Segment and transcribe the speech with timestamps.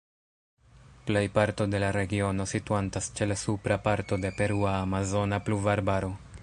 [1.09, 6.15] Plej parto de la regiono situantas ĉe la supra parto de perua Amazona Pluvarbaro.